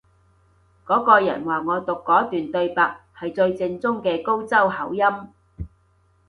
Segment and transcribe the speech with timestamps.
[0.83, 5.03] 嗰個人話我讀嗰段對白係最正宗嘅高州口音